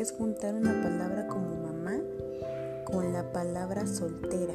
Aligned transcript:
es 0.00 0.12
juntar 0.12 0.54
una 0.54 0.82
palabra 0.82 1.26
como 1.28 1.54
mamá 1.54 2.00
con 2.84 3.12
la 3.12 3.32
palabra 3.32 3.86
soltera, 3.86 4.54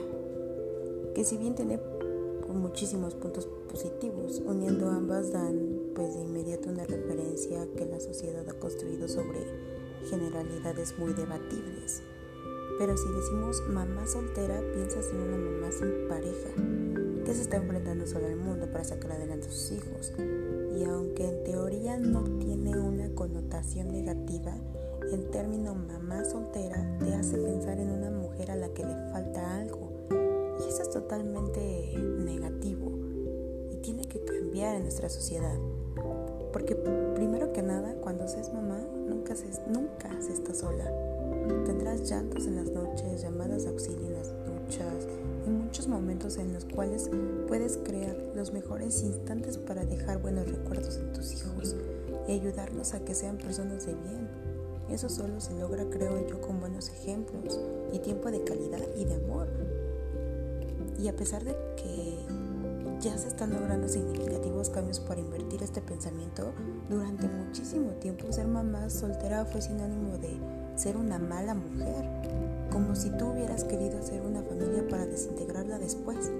que 1.13 1.23
si 1.23 1.37
bien 1.37 1.55
tiene 1.55 1.79
muchísimos 2.53 3.15
puntos 3.15 3.47
positivos, 3.69 4.41
uniendo 4.45 4.89
ambas 4.89 5.31
dan 5.31 5.79
pues 5.95 6.15
de 6.15 6.21
inmediato 6.21 6.69
una 6.69 6.85
referencia 6.85 7.67
que 7.75 7.85
la 7.85 7.99
sociedad 7.99 8.47
ha 8.47 8.59
construido 8.59 9.07
sobre 9.07 9.39
generalidades 10.09 10.97
muy 10.97 11.13
debatibles. 11.13 12.01
Pero 12.77 12.95
si 12.95 13.09
decimos 13.11 13.61
mamá 13.69 14.07
soltera, 14.07 14.61
piensas 14.73 15.07
en 15.11 15.19
una 15.19 15.37
mamá 15.37 15.71
sin 15.71 16.07
pareja, 16.07 16.49
que 17.25 17.33
se 17.33 17.41
está 17.41 17.57
enfrentando 17.57 18.07
sola 18.07 18.27
al 18.27 18.37
mundo 18.37 18.71
para 18.71 18.83
sacar 18.83 19.11
adelante 19.11 19.47
a 19.47 19.51
sus 19.51 19.71
hijos. 19.73 20.13
Y 20.77 20.85
aunque 20.85 21.27
en 21.27 21.43
teoría 21.43 21.97
no 21.97 22.23
tiene 22.39 22.79
una 22.79 23.13
connotación 23.15 23.91
negativa, 23.91 24.55
el 25.11 25.29
término 25.31 25.73
mamá 25.73 26.23
soltera 26.23 26.97
te 26.99 27.13
hace 27.13 27.37
pensar 27.37 27.79
en 27.79 27.89
una 27.89 28.11
mujer 28.11 28.51
a 28.51 28.55
la 28.55 28.69
que 28.69 28.85
le 28.85 28.95
falta 29.11 29.57
algo. 29.57 29.89
Y 30.59 30.67
eso 30.67 30.83
es 30.83 30.89
totalmente 30.89 31.93
negativo 31.97 32.91
y 33.71 33.77
tiene 33.77 34.03
que 34.03 34.23
cambiar 34.23 34.75
en 34.75 34.83
nuestra 34.83 35.09
sociedad. 35.09 35.57
Porque 36.53 36.75
primero 36.75 37.53
que 37.53 37.61
nada, 37.61 37.95
cuando 38.01 38.27
seas 38.27 38.53
mamá, 38.53 38.79
nunca 39.07 39.35
se, 39.35 39.47
nunca 39.67 40.09
se 40.21 40.33
está 40.33 40.53
sola. 40.53 40.91
Tendrás 41.65 42.09
llantos 42.09 42.45
en 42.45 42.55
las 42.55 42.69
noches, 42.69 43.21
llamadas 43.21 43.63
de 43.63 43.69
auxilio 43.69 44.07
en 44.07 44.13
las 44.13 44.33
duchas 44.45 45.07
y 45.45 45.49
muchos 45.49 45.87
momentos 45.87 46.37
en 46.37 46.53
los 46.53 46.65
cuales 46.65 47.09
puedes 47.47 47.77
crear 47.77 48.15
los 48.35 48.51
mejores 48.51 49.01
instantes 49.03 49.57
para 49.57 49.85
dejar 49.85 50.21
buenos 50.21 50.49
recuerdos 50.49 50.97
en 50.97 51.13
tus 51.13 51.33
hijos 51.33 51.75
y 52.27 52.33
ayudarlos 52.33 52.93
a 52.93 52.99
que 52.99 53.15
sean 53.15 53.37
personas 53.37 53.85
de 53.85 53.93
bien. 53.93 54.48
Eso 54.89 55.07
solo 55.07 55.39
se 55.39 55.53
logra, 55.53 55.85
creo 55.89 56.27
yo, 56.27 56.41
con 56.41 56.59
buenos 56.59 56.89
ejemplos 56.89 57.59
y 57.91 57.99
tiempo 57.99 58.31
de 58.31 58.43
calidad 58.43 58.81
y 58.97 59.05
de 59.05 59.15
amor. 59.15 59.47
Y 60.97 61.07
a 61.07 61.15
pesar 61.15 61.43
de 61.43 61.55
que 61.77 62.17
ya 62.99 63.17
se 63.17 63.29
están 63.29 63.51
logrando 63.51 63.87
significativos 63.87 64.69
cambios 64.69 64.99
para 64.99 65.21
invertir 65.21 65.63
este 65.63 65.81
pensamiento, 65.81 66.51
durante 66.89 67.27
muchísimo 67.27 67.91
tiempo 67.91 68.31
ser 68.31 68.47
mamá 68.47 68.89
soltera 68.89 69.45
fue 69.45 69.61
sinónimo 69.61 70.17
de 70.17 70.37
ser 70.75 70.97
una 70.97 71.19
mala 71.19 71.53
mujer, 71.53 72.05
como 72.71 72.95
si 72.95 73.09
tú 73.11 73.27
hubieras 73.27 73.63
querido 73.63 73.99
hacer 73.99 74.21
una 74.21 74.41
familia 74.41 74.87
para 74.89 75.05
desintegrarla 75.05 75.77
después. 75.77 76.31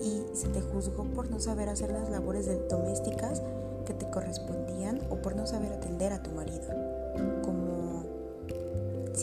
Y 0.00 0.22
se 0.32 0.48
te 0.48 0.60
juzgó 0.60 1.04
por 1.04 1.30
no 1.30 1.38
saber 1.38 1.68
hacer 1.68 1.90
las 1.90 2.08
labores 2.08 2.48
domésticas 2.68 3.42
que 3.84 3.94
te 3.94 4.08
correspondían 4.10 5.00
o 5.10 5.16
por 5.16 5.36
no 5.36 5.46
saber 5.46 5.72
atender 5.72 6.12
a 6.12 6.22
tu 6.22 6.30
marido. 6.30 6.93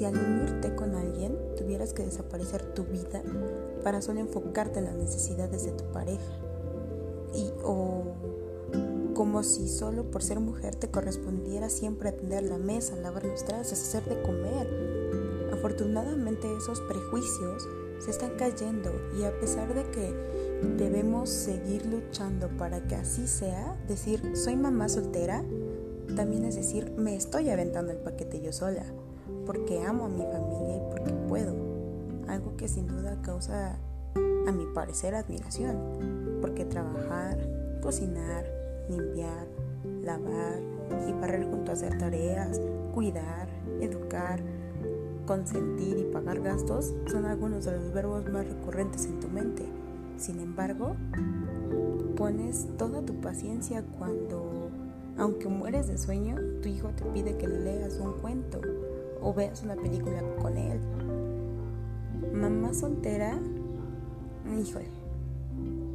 Si 0.01 0.05
al 0.05 0.17
unirte 0.17 0.73
con 0.73 0.95
alguien 0.95 1.37
tuvieras 1.55 1.93
que 1.93 2.03
desaparecer 2.03 2.63
tu 2.73 2.85
vida 2.85 3.21
para 3.83 4.01
solo 4.01 4.19
enfocarte 4.19 4.79
en 4.79 4.85
las 4.85 4.95
necesidades 4.95 5.63
de 5.63 5.73
tu 5.73 5.83
pareja. 5.91 6.39
Y 7.35 7.51
o 7.63 8.05
como 9.13 9.43
si 9.43 9.67
solo 9.69 10.09
por 10.09 10.23
ser 10.23 10.39
mujer 10.39 10.73
te 10.73 10.89
correspondiera 10.89 11.69
siempre 11.69 12.09
atender 12.09 12.41
la 12.41 12.57
mesa, 12.57 12.95
lavar 12.95 13.25
los 13.25 13.45
trastes, 13.45 13.79
hacer 13.79 14.03
de 14.05 14.19
comer. 14.23 14.67
Afortunadamente 15.53 16.47
esos 16.57 16.81
prejuicios 16.81 17.69
se 17.99 18.09
están 18.09 18.31
cayendo 18.37 18.89
y 19.19 19.23
a 19.25 19.39
pesar 19.39 19.71
de 19.75 19.83
que 19.91 20.15
debemos 20.79 21.29
seguir 21.29 21.85
luchando 21.85 22.49
para 22.57 22.87
que 22.87 22.95
así 22.95 23.27
sea, 23.27 23.79
decir 23.87 24.35
soy 24.35 24.55
mamá 24.55 24.89
soltera, 24.89 25.45
también 26.15 26.45
es 26.45 26.55
decir 26.55 26.91
me 26.97 27.15
estoy 27.15 27.51
aventando 27.51 27.91
el 27.91 27.99
paquete 27.99 28.41
yo 28.41 28.51
sola, 28.51 28.83
porque 29.45 29.81
amo 29.83 30.05
a 30.05 30.09
mi 30.09 30.23
familia 30.23 30.77
y 30.77 30.91
porque 30.91 31.13
puedo. 31.27 31.53
Algo 32.27 32.55
que 32.55 32.67
sin 32.67 32.87
duda 32.87 33.21
causa, 33.21 33.77
a 34.47 34.51
mi 34.51 34.65
parecer, 34.73 35.15
admiración, 35.15 36.39
porque 36.41 36.65
trabajar, 36.65 37.37
cocinar, 37.81 38.45
limpiar, 38.89 39.47
lavar 40.03 40.59
y 41.07 41.13
barrer 41.13 41.45
junto 41.45 41.71
a 41.71 41.73
hacer 41.73 41.97
tareas, 41.97 42.59
cuidar, 42.93 43.47
educar, 43.79 44.41
consentir 45.25 45.97
y 45.97 46.03
pagar 46.11 46.41
gastos 46.41 46.93
son 47.05 47.25
algunos 47.25 47.65
de 47.65 47.71
los 47.71 47.93
verbos 47.93 48.29
más 48.31 48.47
recurrentes 48.47 49.05
en 49.05 49.19
tu 49.19 49.27
mente. 49.27 49.65
Sin 50.17 50.39
embargo, 50.39 50.95
pones 52.15 52.67
toda 52.77 53.01
tu 53.01 53.19
paciencia 53.21 53.83
cuando, 53.97 54.69
aunque 55.17 55.47
mueres 55.47 55.87
de 55.87 55.97
sueño, 55.97 56.35
tu 56.61 56.69
hijo 56.69 56.89
te 56.89 57.05
pide 57.05 57.37
que 57.37 57.47
le 57.47 57.59
leas 57.59 57.97
un 57.97 58.13
cuento 58.21 58.61
o 59.21 59.33
veas 59.33 59.63
una 59.63 59.75
película 59.75 60.21
con 60.41 60.57
él. 60.57 60.79
Mamá 62.33 62.73
soltera, 62.73 63.37
híjole, 64.59 64.89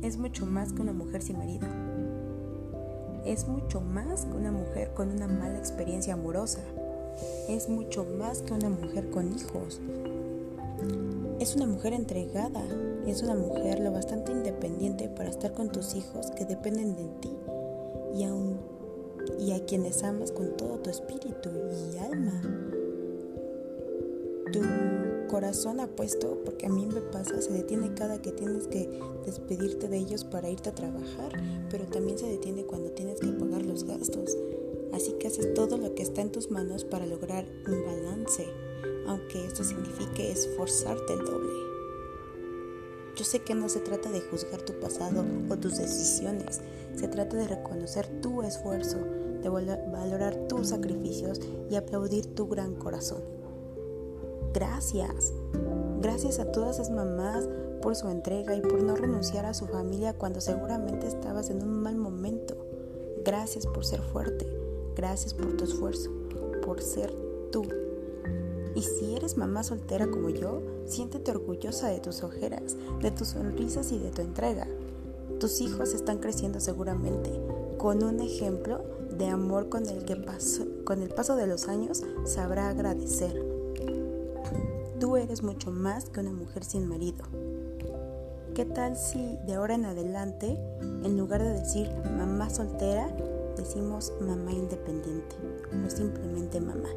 es 0.02 0.16
mucho 0.16 0.46
más 0.46 0.72
que 0.72 0.82
una 0.82 0.92
mujer 0.92 1.22
sin 1.22 1.38
marido 1.38 1.66
es 3.26 3.48
mucho 3.48 3.80
más 3.80 4.24
que 4.24 4.36
una 4.36 4.52
mujer 4.52 4.92
con 4.94 5.10
una 5.10 5.26
mala 5.26 5.58
experiencia 5.58 6.14
amorosa. 6.14 6.60
Es 7.48 7.68
mucho 7.68 8.04
más 8.04 8.42
que 8.42 8.52
una 8.54 8.70
mujer 8.70 9.10
con 9.10 9.34
hijos. 9.34 9.80
Es 11.40 11.56
una 11.56 11.66
mujer 11.66 11.92
entregada. 11.92 12.64
Es 13.04 13.22
una 13.22 13.34
mujer 13.34 13.80
lo 13.80 13.90
bastante 13.90 14.32
independiente 14.32 15.08
para 15.08 15.28
estar 15.28 15.52
con 15.52 15.70
tus 15.70 15.94
hijos 15.96 16.30
que 16.30 16.44
dependen 16.44 16.96
de 16.96 17.08
ti 17.20 17.32
y, 18.14 18.24
aun, 18.24 18.58
y 19.40 19.52
a 19.52 19.64
quienes 19.64 20.04
amas 20.04 20.30
con 20.30 20.56
todo 20.56 20.78
tu 20.78 20.90
espíritu 20.90 21.50
y 21.92 21.98
alma. 21.98 22.40
Tu 24.52 24.60
corazón 25.28 25.80
apuesto, 25.80 26.40
porque 26.44 26.66
a 26.66 26.68
mí 26.68 26.86
me 26.86 27.00
pasa, 27.00 27.40
se 27.42 27.52
detiene 27.52 27.94
cada 27.94 28.22
que 28.22 28.30
tienes 28.30 28.68
que 28.68 28.88
despedirte 29.24 29.88
de 29.88 29.98
ellos 29.98 30.22
para 30.24 30.48
irte 30.48 30.68
a 30.68 30.74
trabajar, 30.74 31.32
pero 31.68 31.84
también 31.86 32.16
se 32.16 32.28
detiene 32.28 32.64
cuando 32.64 32.90
tienes 32.90 33.20
que 33.20 33.28
pagar 33.28 33.62
los 33.62 33.84
gastos. 33.84 34.36
Así 34.92 35.12
que 35.18 35.26
haces 35.26 35.52
todo 35.54 35.78
lo 35.78 35.94
que 35.94 36.04
está 36.04 36.22
en 36.22 36.30
tus 36.30 36.50
manos 36.50 36.84
para 36.84 37.06
lograr 37.06 37.44
un 37.66 37.84
balance, 37.84 38.46
aunque 39.08 39.44
esto 39.44 39.64
signifique 39.64 40.30
esforzarte 40.30 41.12
el 41.12 41.24
doble. 41.24 41.52
Yo 43.16 43.24
sé 43.24 43.40
que 43.40 43.54
no 43.54 43.68
se 43.68 43.80
trata 43.80 44.10
de 44.10 44.20
juzgar 44.20 44.62
tu 44.62 44.78
pasado 44.78 45.24
o 45.50 45.56
tus 45.56 45.78
decisiones, 45.78 46.60
se 46.94 47.08
trata 47.08 47.36
de 47.36 47.48
reconocer 47.48 48.06
tu 48.20 48.42
esfuerzo, 48.42 48.98
de 49.42 49.48
valorar 49.48 50.46
tus 50.48 50.68
sacrificios 50.68 51.40
y 51.68 51.74
aplaudir 51.74 52.26
tu 52.26 52.46
gran 52.46 52.74
corazón. 52.76 53.45
Gracias. 54.52 55.32
Gracias 56.00 56.38
a 56.38 56.50
todas 56.52 56.76
esas 56.76 56.90
mamás 56.90 57.48
por 57.82 57.94
su 57.94 58.08
entrega 58.08 58.54
y 58.54 58.60
por 58.60 58.82
no 58.82 58.96
renunciar 58.96 59.46
a 59.46 59.54
su 59.54 59.66
familia 59.66 60.14
cuando 60.14 60.40
seguramente 60.40 61.06
estabas 61.06 61.50
en 61.50 61.62
un 61.62 61.82
mal 61.82 61.96
momento. 61.96 62.56
Gracias 63.24 63.66
por 63.66 63.84
ser 63.84 64.00
fuerte. 64.00 64.46
Gracias 64.94 65.34
por 65.34 65.56
tu 65.56 65.64
esfuerzo, 65.64 66.10
por 66.64 66.80
ser 66.80 67.14
tú. 67.52 67.64
Y 68.74 68.82
si 68.82 69.14
eres 69.14 69.36
mamá 69.36 69.62
soltera 69.62 70.06
como 70.06 70.30
yo, 70.30 70.62
siéntete 70.84 71.30
orgullosa 71.30 71.88
de 71.88 72.00
tus 72.00 72.22
ojeras, 72.22 72.76
de 73.00 73.10
tus 73.10 73.28
sonrisas 73.28 73.92
y 73.92 73.98
de 73.98 74.10
tu 74.10 74.22
entrega. 74.22 74.66
Tus 75.38 75.60
hijos 75.60 75.92
están 75.92 76.18
creciendo 76.18 76.60
seguramente 76.60 77.30
con 77.78 78.02
un 78.02 78.20
ejemplo 78.20 78.82
de 79.16 79.28
amor 79.28 79.68
con 79.68 79.86
el 79.86 80.04
que 80.04 80.16
con 80.84 81.02
el 81.02 81.08
paso 81.10 81.36
de 81.36 81.46
los 81.46 81.68
años 81.68 82.02
sabrá 82.24 82.68
agradecer. 82.68 83.45
Tú 85.00 85.18
eres 85.18 85.42
mucho 85.42 85.70
más 85.70 86.08
que 86.08 86.20
una 86.20 86.32
mujer 86.32 86.64
sin 86.64 86.88
marido. 86.88 87.26
¿Qué 88.54 88.64
tal 88.64 88.96
si 88.96 89.36
de 89.46 89.52
ahora 89.52 89.74
en 89.74 89.84
adelante, 89.84 90.58
en 90.80 91.18
lugar 91.18 91.42
de 91.42 91.52
decir 91.52 91.90
mamá 92.16 92.48
soltera, 92.48 93.14
decimos 93.58 94.14
mamá 94.22 94.52
independiente 94.52 95.36
o 95.84 95.90
simplemente 95.90 96.62
mamá? 96.62 96.88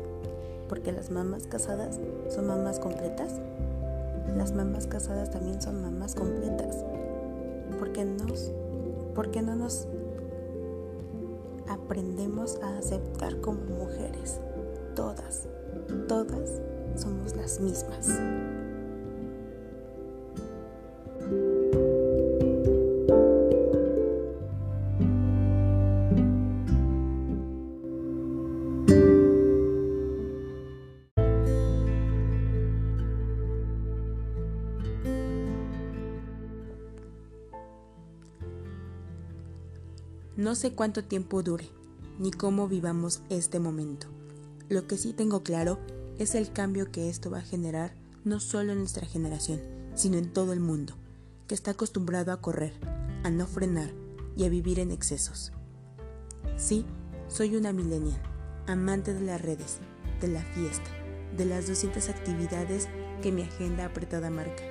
Porque 0.70 0.94
las 0.94 1.12
mamás 1.12 1.46
casadas 1.48 2.00
son 2.30 2.48
mamás 2.48 2.80
completas. 2.80 3.34
Las 4.34 4.54
mamás 4.54 4.88
casadas 4.88 5.30
también 5.30 5.62
son 5.62 5.82
mamás 5.82 6.16
completas. 6.16 6.86
Porque 7.80 8.06
nos, 8.06 8.54
porque 9.14 9.42
no 9.42 9.56
nos 9.56 9.90
aprendemos 11.68 12.58
a 12.64 12.78
aceptar 12.78 13.42
como 13.42 13.60
mujeres. 13.60 14.40
Todas, 14.96 15.50
todas 16.08 16.62
somos 16.96 17.36
las 17.36 17.60
mismas. 17.60 18.20
No 40.40 40.56
sé 40.56 40.72
cuánto 40.72 41.04
tiempo 41.04 41.44
dure, 41.44 41.70
ni 42.18 42.32
cómo 42.32 42.70
vivamos 42.70 43.22
este 43.30 43.60
momento. 43.60 44.08
Lo 44.70 44.88
que 44.88 44.98
sí 44.98 45.12
tengo 45.12 45.44
claro 45.44 45.80
es 46.20 46.36
el 46.36 46.52
cambio 46.52 46.92
que 46.92 47.10
esto 47.10 47.32
va 47.32 47.40
a 47.40 47.44
generar 47.44 47.96
no 48.26 48.42
solo 48.42 48.74
en 48.74 48.80
nuestra 48.80 49.08
generación, 49.08 49.62
sino 49.96 50.18
en 50.18 50.32
todo 50.32 50.52
el 50.52 50.60
mundo, 50.60 50.94
que 51.48 51.56
está 51.56 51.72
acostumbrado 51.72 52.34
a 52.34 52.42
correr, 52.42 52.74
a 53.24 53.30
no 53.30 53.48
frenar 53.48 53.90
y 54.36 54.44
a 54.44 54.50
vivir 54.50 54.80
en 54.80 54.92
excesos. 54.92 55.54
Sí, 56.58 56.86
soy 57.30 57.56
una 57.56 57.72
millennial, 57.72 58.22
amante 58.68 59.14
de 59.14 59.22
las 59.22 59.42
redes, 59.42 59.80
de 60.20 60.28
la 60.28 60.44
fiesta, 60.44 60.90
de 61.38 61.46
las 61.46 61.68
200 61.68 62.10
actividades 62.10 62.90
que 63.22 63.32
mi 63.32 63.44
agenda 63.44 63.86
apretada 63.86 64.30
marca. 64.30 64.64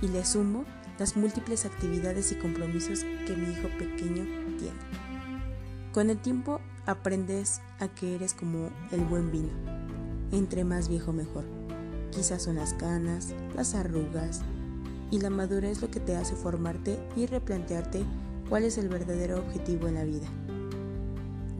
Y 0.00 0.06
le 0.06 0.24
sumo 0.24 0.64
las 1.00 1.16
múltiples 1.16 1.64
actividades 1.64 2.30
y 2.30 2.36
compromisos 2.36 3.00
que 3.26 3.34
mi 3.36 3.52
hijo 3.52 3.68
pequeño 3.76 4.24
tiene. 4.56 4.78
Con 5.92 6.10
el 6.10 6.18
tiempo 6.18 6.60
aprendes 6.86 7.60
a 7.80 7.88
que 7.88 8.14
eres 8.14 8.34
como 8.34 8.70
el 8.92 9.00
buen 9.00 9.32
vino. 9.32 9.50
Entre 10.32 10.64
más 10.64 10.88
viejo 10.88 11.12
mejor. 11.12 11.44
Quizás 12.10 12.42
son 12.42 12.56
las 12.56 12.74
canas, 12.74 13.34
las 13.54 13.74
arrugas 13.74 14.40
y 15.10 15.20
la 15.20 15.30
madurez 15.30 15.80
lo 15.82 15.90
que 15.90 16.00
te 16.00 16.16
hace 16.16 16.34
formarte 16.34 16.98
y 17.16 17.26
replantearte 17.26 18.04
cuál 18.48 18.64
es 18.64 18.78
el 18.78 18.88
verdadero 18.88 19.38
objetivo 19.38 19.88
en 19.88 19.94
la 19.94 20.04
vida. 20.04 20.26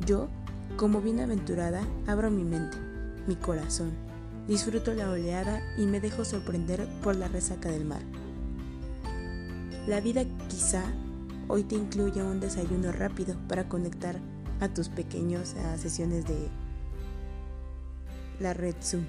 Yo, 0.06 0.28
como 0.76 1.00
bienaventurada, 1.00 1.82
abro 2.06 2.30
mi 2.30 2.44
mente, 2.44 2.76
mi 3.26 3.36
corazón, 3.36 3.92
disfruto 4.48 4.94
la 4.94 5.10
oleada 5.10 5.60
y 5.78 5.86
me 5.86 6.00
dejo 6.00 6.24
sorprender 6.24 6.88
por 7.02 7.16
la 7.16 7.28
resaca 7.28 7.70
del 7.70 7.84
mar. 7.84 8.02
La 9.86 10.00
vida 10.00 10.24
quizá 10.48 10.84
hoy 11.48 11.64
te 11.64 11.74
incluya 11.74 12.24
un 12.24 12.40
desayuno 12.40 12.92
rápido 12.92 13.36
para 13.48 13.68
conectar 13.68 14.16
a 14.60 14.68
tus 14.68 14.88
pequeños 14.88 15.54
a 15.54 15.76
sesiones 15.78 16.26
de 16.26 16.48
la 18.40 18.54
red 18.54 18.74
Zoom 18.82 19.04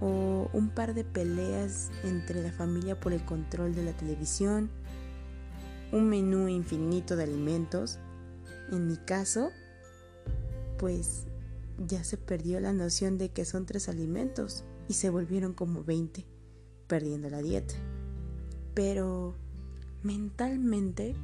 o 0.00 0.50
un 0.52 0.68
par 0.68 0.94
de 0.94 1.04
peleas 1.04 1.90
entre 2.04 2.42
la 2.42 2.52
familia 2.52 2.98
por 2.98 3.12
el 3.12 3.24
control 3.24 3.74
de 3.74 3.82
la 3.82 3.92
televisión, 3.92 4.70
un 5.92 6.08
menú 6.08 6.48
infinito 6.48 7.16
de 7.16 7.24
alimentos 7.24 7.98
en 8.70 8.86
mi 8.86 8.96
caso, 8.96 9.50
pues 10.78 11.26
ya 11.86 12.04
se 12.04 12.16
perdió 12.16 12.60
la 12.60 12.72
noción 12.72 13.18
de 13.18 13.30
que 13.30 13.44
son 13.44 13.66
tres 13.66 13.88
alimentos 13.88 14.64
y 14.88 14.94
se 14.94 15.10
volvieron 15.10 15.52
como 15.52 15.84
20, 15.84 16.24
perdiendo 16.86 17.30
la 17.30 17.42
dieta. 17.42 17.74
Pero 18.74 19.34
mentalmente 20.02 21.14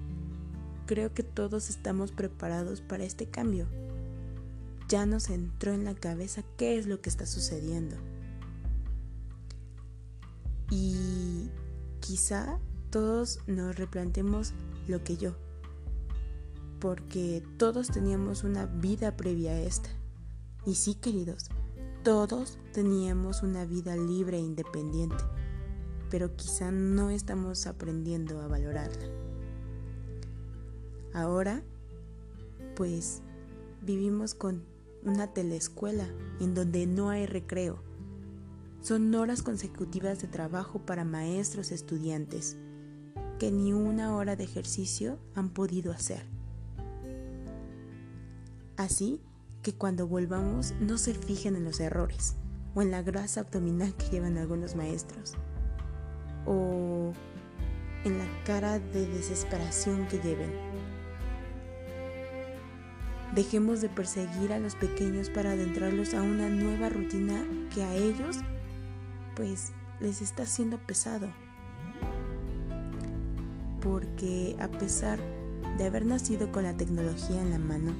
creo 0.86 1.12
que 1.14 1.22
todos 1.22 1.70
estamos 1.70 2.12
preparados 2.12 2.80
para 2.80 3.04
este 3.04 3.26
cambio. 3.26 3.66
Ya 4.92 5.06
nos 5.06 5.30
entró 5.30 5.72
en 5.72 5.86
la 5.86 5.94
cabeza 5.94 6.42
qué 6.58 6.76
es 6.76 6.86
lo 6.86 7.00
que 7.00 7.08
está 7.08 7.24
sucediendo. 7.24 7.96
Y 10.70 11.48
quizá 12.00 12.60
todos 12.90 13.38
nos 13.46 13.76
replantemos 13.76 14.52
lo 14.86 15.02
que 15.02 15.16
yo, 15.16 15.34
porque 16.78 17.42
todos 17.56 17.88
teníamos 17.88 18.44
una 18.44 18.66
vida 18.66 19.16
previa 19.16 19.52
a 19.52 19.60
esta. 19.60 19.88
Y 20.66 20.74
sí, 20.74 20.94
queridos, 20.94 21.46
todos 22.04 22.58
teníamos 22.74 23.42
una 23.42 23.64
vida 23.64 23.96
libre 23.96 24.36
e 24.36 24.40
independiente, 24.40 25.24
pero 26.10 26.36
quizá 26.36 26.70
no 26.70 27.08
estamos 27.08 27.66
aprendiendo 27.66 28.42
a 28.42 28.46
valorarla. 28.46 29.06
Ahora, 31.14 31.62
pues, 32.76 33.22
vivimos 33.80 34.34
con 34.34 34.70
una 35.04 35.32
teleescuela 35.32 36.06
en 36.40 36.54
donde 36.54 36.86
no 36.86 37.10
hay 37.10 37.26
recreo. 37.26 37.82
Son 38.80 39.14
horas 39.14 39.42
consecutivas 39.42 40.20
de 40.20 40.28
trabajo 40.28 40.80
para 40.80 41.04
maestros 41.04 41.70
estudiantes 41.70 42.56
que 43.38 43.50
ni 43.50 43.72
una 43.72 44.16
hora 44.16 44.36
de 44.36 44.44
ejercicio 44.44 45.18
han 45.34 45.50
podido 45.50 45.92
hacer. 45.92 46.24
Así 48.76 49.20
que 49.62 49.74
cuando 49.74 50.06
volvamos 50.06 50.74
no 50.80 50.98
se 50.98 51.14
fijen 51.14 51.56
en 51.56 51.64
los 51.64 51.80
errores 51.80 52.36
o 52.74 52.82
en 52.82 52.90
la 52.90 53.02
grasa 53.02 53.40
abdominal 53.40 53.94
que 53.94 54.10
llevan 54.10 54.38
algunos 54.38 54.74
maestros 54.74 55.34
o 56.46 57.12
en 58.04 58.18
la 58.18 58.44
cara 58.44 58.78
de 58.78 59.06
desesperación 59.06 60.06
que 60.08 60.18
lleven. 60.18 60.50
Dejemos 63.34 63.80
de 63.80 63.88
perseguir 63.88 64.52
a 64.52 64.58
los 64.58 64.74
pequeños 64.74 65.30
para 65.30 65.52
adentrarlos 65.52 66.12
a 66.12 66.22
una 66.22 66.50
nueva 66.50 66.90
rutina 66.90 67.42
que 67.74 67.82
a 67.82 67.94
ellos 67.94 68.36
pues 69.34 69.72
les 70.00 70.20
está 70.20 70.44
siendo 70.44 70.76
pesado. 70.78 71.28
Porque 73.80 74.54
a 74.60 74.68
pesar 74.68 75.18
de 75.78 75.84
haber 75.86 76.04
nacido 76.04 76.52
con 76.52 76.64
la 76.64 76.76
tecnología 76.76 77.40
en 77.40 77.50
la 77.50 77.58
mano, 77.58 77.92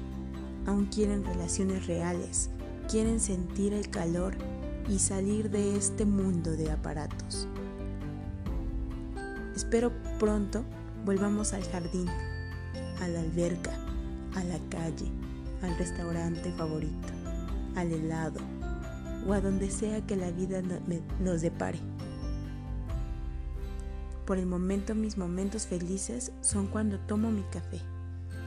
aún 0.66 0.86
quieren 0.86 1.24
relaciones 1.24 1.86
reales, 1.86 2.50
quieren 2.90 3.18
sentir 3.18 3.72
el 3.72 3.88
calor 3.88 4.34
y 4.88 4.98
salir 4.98 5.50
de 5.50 5.76
este 5.76 6.04
mundo 6.04 6.50
de 6.52 6.70
aparatos. 6.70 7.48
Espero 9.56 9.92
pronto 10.18 10.64
volvamos 11.04 11.52
al 11.52 11.64
jardín, 11.64 12.08
a 13.00 13.08
la 13.08 13.20
alberca, 13.20 13.72
a 14.34 14.44
la 14.44 14.58
calle, 14.70 15.10
al 15.62 15.76
restaurante 15.78 16.52
favorito, 16.52 17.08
al 17.76 17.92
helado 17.92 18.40
o 19.26 19.32
a 19.32 19.40
donde 19.40 19.70
sea 19.70 20.04
que 20.06 20.16
la 20.16 20.30
vida 20.30 20.62
nos 21.20 21.40
depare. 21.40 21.78
Por 24.26 24.38
el 24.38 24.46
momento 24.46 24.94
mis 24.94 25.16
momentos 25.16 25.66
felices 25.66 26.32
son 26.40 26.66
cuando 26.66 26.98
tomo 27.00 27.30
mi 27.30 27.42
café 27.44 27.80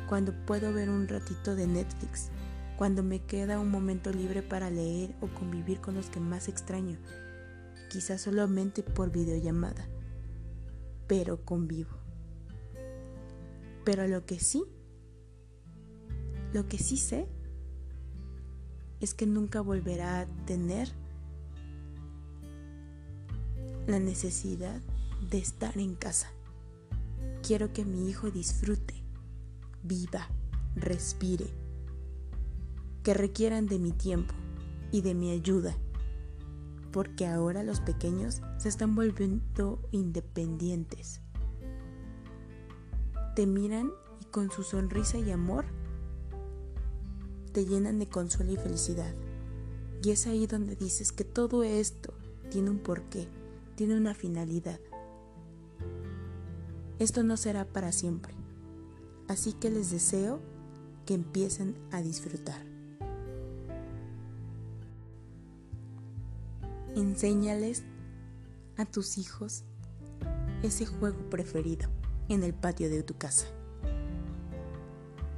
cuando 0.07 0.34
puedo 0.45 0.72
ver 0.74 0.89
un 0.89 1.07
ratito 1.07 1.55
de 1.55 1.67
Netflix, 1.67 2.29
cuando 2.77 3.03
me 3.03 3.19
queda 3.19 3.60
un 3.60 3.69
momento 3.69 4.12
libre 4.12 4.41
para 4.41 4.69
leer 4.69 5.15
o 5.22 5.27
convivir 5.27 5.79
con 5.79 5.95
los 5.95 6.10
que 6.10 6.19
más 6.19 6.48
extraño, 6.48 6.98
quizás 7.89 8.22
solamente 8.22 8.84
por 8.84 9.12
videollamada, 9.12 9.88
pero 11.07 11.43
convivo. 11.43 11.98
Pero 13.84 14.07
lo 14.07 14.25
que 14.25 14.39
sí, 14.39 14.63
lo 16.55 16.69
que 16.69 16.77
sí 16.77 16.95
sé, 16.95 17.27
es 19.01 19.13
que 19.13 19.25
nunca 19.25 19.59
volverá 19.59 20.21
a 20.21 20.25
tener 20.45 20.89
la 23.88 24.00
necesidad 24.00 24.81
de 25.29 25.38
estar 25.38 25.77
en 25.77 25.95
casa. 25.95 26.31
Quiero 27.45 27.74
que 27.74 27.83
mi 27.83 28.09
hijo 28.09 28.31
disfrute 28.31 29.03
viva, 29.83 30.29
respire, 30.77 31.47
que 33.03 33.13
requieran 33.13 33.65
de 33.65 33.77
mi 33.77 33.91
tiempo 33.91 34.33
y 34.93 35.01
de 35.01 35.13
mi 35.13 35.31
ayuda, 35.31 35.75
porque 36.93 37.27
ahora 37.27 37.63
los 37.63 37.81
pequeños 37.81 38.41
se 38.59 38.69
están 38.69 38.95
volviendo 38.95 39.81
independientes. 39.91 41.19
Te 43.35 43.45
miran 43.45 43.91
y 44.21 44.25
con 44.27 44.50
su 44.51 44.63
sonrisa 44.63 45.17
y 45.17 45.31
amor 45.31 45.65
te 47.55 47.65
llenan 47.65 48.00
de 48.00 48.09
consuelo 48.09 48.51
y 48.51 48.57
felicidad. 48.57 49.15
Y 50.03 50.12
es 50.12 50.27
ahí 50.27 50.45
donde 50.45 50.75
dices 50.75 51.13
que 51.13 51.24
todo 51.24 51.63
esto 51.63 52.13
tiene 52.51 52.69
un 52.69 52.79
porqué, 52.79 53.29
tiene 53.75 53.95
una 53.95 54.13
finalidad. 54.13 54.77
Esto 57.00 57.24
no 57.24 57.38
será 57.38 57.63
para 57.63 57.93
siempre. 57.93 58.33
Así 59.29 59.53
que 59.53 59.69
les 59.69 59.89
deseo 59.89 60.41
que 61.05 61.13
empiecen 61.13 61.77
a 61.91 62.01
disfrutar. 62.01 62.62
Enséñales 66.93 67.83
a 68.75 68.83
tus 68.83 69.17
hijos 69.17 69.63
ese 70.62 70.85
juego 70.85 71.29
preferido 71.29 71.88
en 72.27 72.43
el 72.43 72.53
patio 72.53 72.89
de 72.89 73.01
tu 73.01 73.17
casa. 73.17 73.47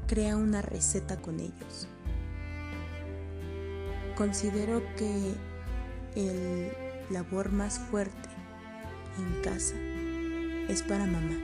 Crea 0.08 0.36
una 0.36 0.64
receta 0.64 1.22
con 1.22 1.40
ellos. 1.40 1.88
Considero 4.18 4.82
que 4.96 5.36
el 6.16 6.72
labor 7.12 7.52
más 7.52 7.78
fuerte 7.78 8.30
en 9.20 9.42
casa 9.44 9.76
es 10.68 10.82
para 10.82 11.06
mamá. 11.06 11.38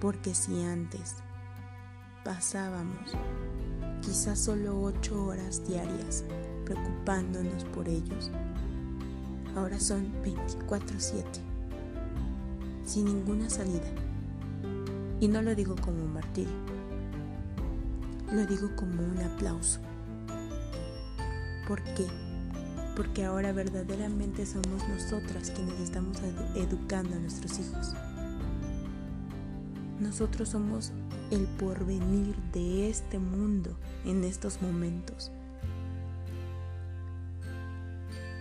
Porque 0.00 0.34
si 0.34 0.60
antes 0.64 1.14
pasábamos 2.24 3.12
quizás 4.00 4.40
solo 4.40 4.82
ocho 4.82 5.26
horas 5.26 5.64
diarias 5.68 6.24
preocupándonos 6.64 7.62
por 7.66 7.88
ellos, 7.88 8.32
ahora 9.54 9.78
son 9.78 10.12
24/7, 10.24 11.40
sin 12.84 13.04
ninguna 13.04 13.48
salida. 13.48 13.88
Y 15.20 15.28
no 15.28 15.42
lo 15.42 15.54
digo 15.54 15.76
como 15.76 16.02
un 16.02 16.14
martirio, 16.14 16.52
lo 18.32 18.44
digo 18.46 18.74
como 18.74 19.00
un 19.00 19.20
aplauso. 19.20 19.78
¿Por 21.66 21.82
qué? 21.94 22.06
Porque 22.96 23.24
ahora 23.24 23.52
verdaderamente 23.52 24.44
somos 24.46 24.86
nosotras 24.88 25.50
quienes 25.50 25.78
estamos 25.80 26.18
educando 26.54 27.14
a 27.16 27.18
nuestros 27.18 27.58
hijos. 27.58 27.94
Nosotros 30.00 30.48
somos 30.48 30.92
el 31.30 31.46
porvenir 31.46 32.36
de 32.52 32.90
este 32.90 33.18
mundo 33.18 33.78
en 34.04 34.24
estos 34.24 34.60
momentos. 34.60 35.30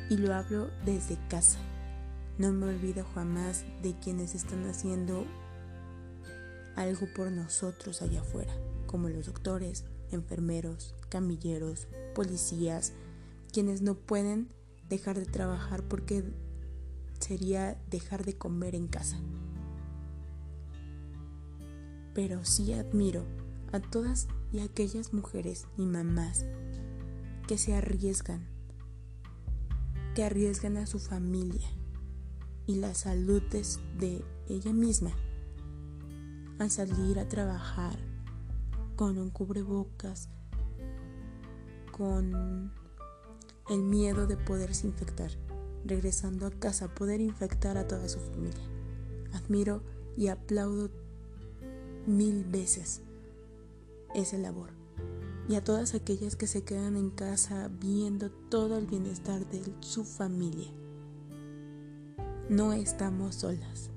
Y 0.10 0.18
lo 0.18 0.34
hablo 0.34 0.70
desde 0.84 1.18
casa. 1.30 1.60
No 2.38 2.52
me 2.52 2.66
olvido 2.66 3.06
jamás 3.14 3.64
de 3.84 3.94
quienes 4.00 4.36
están 4.36 4.68
haciendo 4.68 5.26
algo 6.76 7.08
por 7.16 7.32
nosotros 7.32 8.02
allá 8.02 8.22
afuera, 8.22 8.54
como 8.88 9.08
los 9.08 9.28
doctores, 9.28 9.86
enfermeros, 10.12 10.96
camilleros, 11.10 11.88
policías, 12.16 12.94
quienes 13.52 13.82
no 13.82 13.96
pueden 13.96 14.54
dejar 14.90 15.18
de 15.18 15.26
trabajar 15.26 15.84
porque 15.84 16.24
sería 17.20 17.82
dejar 17.90 18.26
de 18.26 18.38
comer 18.38 18.76
en 18.76 18.88
casa. 18.88 19.18
Pero 22.14 22.44
sí 22.44 22.74
admiro 22.74 23.26
a 23.72 23.80
todas 23.80 24.28
y 24.52 24.60
aquellas 24.60 25.14
mujeres 25.14 25.66
y 25.78 25.86
mamás 25.86 26.46
que 27.48 27.58
se 27.58 27.74
arriesgan, 27.74 28.48
que 30.16 30.24
arriesgan 30.24 30.78
a 30.78 30.86
su 30.86 31.00
familia 31.00 31.70
y 32.66 32.76
la 32.76 32.94
salud 32.94 33.42
de 33.98 34.24
ella 34.50 34.74
misma 34.74 35.12
al 36.60 36.70
salir 36.70 37.18
a 37.18 37.28
trabajar 37.28 37.98
con 38.96 39.18
un 39.18 39.32
cubrebocas, 39.32 40.30
con 41.92 42.72
el 43.72 43.84
miedo 43.84 44.28
de 44.28 44.36
poderse 44.36 44.86
infectar, 44.86 45.32
regresando 45.86 46.46
a 46.46 46.52
casa, 46.52 46.94
poder 46.94 47.22
infectar 47.22 47.78
a 47.78 47.88
toda 47.88 48.10
su 48.10 48.20
familia. 48.20 48.62
Admiro 49.32 49.82
y 50.18 50.28
aplaudo 50.28 50.90
mil 52.06 52.44
veces 52.44 53.02
esa 54.14 54.38
labor. 54.38 54.72
Y 55.48 55.56
a 55.56 55.64
todas 55.64 55.96
aquellas 55.96 56.36
que 56.36 56.48
se 56.48 56.64
quedan 56.64 56.98
en 56.98 57.12
casa 57.12 57.70
viendo 57.80 58.30
todo 58.30 58.78
el 58.78 58.88
bienestar 58.88 59.50
de 59.50 59.62
su 59.80 60.04
familia. 60.04 60.70
No 62.50 62.74
estamos 62.74 63.36
solas. 63.36 63.90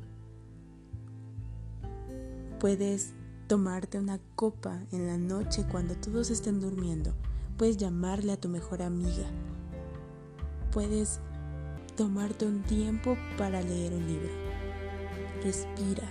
Puedes 2.61 3.13
tomarte 3.49 3.99
una 3.99 4.21
copa 4.37 4.85
en 4.93 5.09
la 5.09 5.19
noche 5.19 5.67
cuando 5.69 5.97
todos 5.97 6.31
estén 6.31 6.61
durmiendo. 6.61 7.13
Puedes 7.59 7.77
llamarle 7.77 8.33
a 8.33 8.41
tu 8.41 8.49
mejor 8.49 8.81
amiga. 8.81 9.29
Puedes 10.75 11.21
tomarte 11.97 12.45
un 12.45 12.63
tiempo 12.63 13.17
para 13.39 13.63
leer 13.63 13.95
un 13.95 14.07
libro. 14.07 14.33
Respira, 15.43 16.07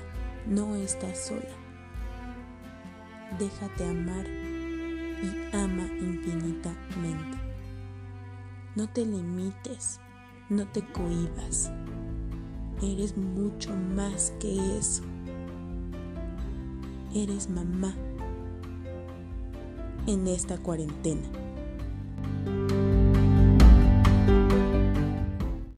no 0.48 0.76
estás 0.76 1.28
sola. 1.28 1.56
Déjate 3.38 3.84
amar 3.84 4.26
y 4.26 5.56
ama 5.56 5.86
infinitamente. 6.00 7.38
No 8.76 8.90
te 8.90 9.06
limites, 9.06 10.00
no 10.50 10.66
te 10.66 10.82
cohibas. 10.82 11.72
Eres 12.82 13.16
mucho 13.16 13.76
más 13.76 14.34
que 14.40 14.80
eso 14.80 15.04
eres 17.16 17.50
mamá 17.50 17.94
en 20.08 20.28
esta 20.28 20.58
cuarentena. 20.58 21.28